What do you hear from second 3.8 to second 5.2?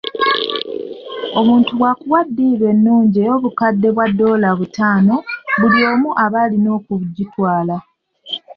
bwa ddoola butaano,